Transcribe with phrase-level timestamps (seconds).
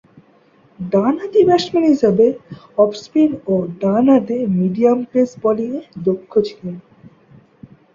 [0.79, 2.25] ডানহাতি ব্যাটসম্যান হিসেবে
[2.77, 6.75] off spin ও ডানহাতে মিডিয়াম পেস বোলিংয়ে দক্ষ ছিলেন।